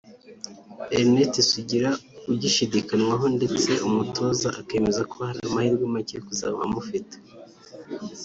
[0.99, 1.89] Ernest Sugira
[2.31, 7.15] ugishidikanywaho ndetse umutoza akemeza ko hari amahirwe make yo kuzaba amufite